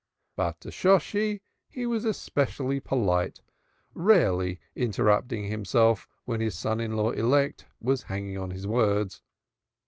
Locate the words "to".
0.61-0.69